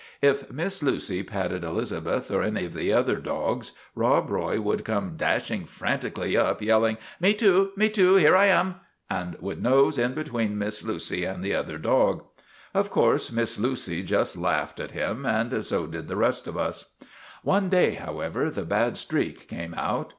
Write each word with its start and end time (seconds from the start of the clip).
If 0.23 0.51
Miss 0.51 0.81
Lucy 0.81 1.21
patted 1.21 1.63
Elizabeth 1.63 2.31
or 2.31 2.41
any 2.41 2.65
of 2.65 2.73
the 2.73 2.91
other 2.91 3.17
dogs, 3.17 3.73
Rob 3.93 4.31
Roy 4.31 4.59
would 4.59 4.83
come 4.83 5.13
dash 5.15 5.51
ing 5.51 5.65
frantically 5.65 6.35
up, 6.35 6.59
yelling' 6.59 6.97
Me 7.19 7.35
too, 7.35 7.71
me 7.75 7.87
too! 7.87 8.15
Here 8.15 8.35
I 8.35 8.47
am!' 8.47 8.77
and 9.11 9.35
would 9.41 9.61
nose 9.61 9.99
in 9.99 10.15
between 10.15 10.57
Miss 10.57 10.83
Lucy 10.83 11.23
and 11.23 11.43
the 11.43 11.51
JUSTICE 11.51 11.59
AT 11.59 11.65
VALLEY 11.65 11.81
BROOK 11.81 11.99
105 12.01 12.15
other 12.15 12.15
dog. 12.79 12.83
Of 12.85 12.89
course 12.91 13.31
Miss 13.31 13.59
Lucy 13.59 14.01
just 14.01 14.37
laughed 14.37 14.79
at 14.79 14.89
him, 14.89 15.23
and 15.27 15.63
so 15.63 15.85
did 15.85 16.07
the 16.07 16.15
rest 16.17 16.47
of 16.47 16.57
us." 16.57 16.95
One 17.43 17.69
day, 17.69 17.91
however, 17.91 18.49
the 18.49 18.65
bad 18.65 18.97
streak 18.97 19.47
came 19.47 19.75
out. 19.75 20.09